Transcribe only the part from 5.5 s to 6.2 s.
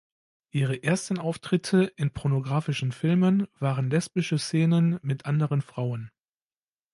Frauen.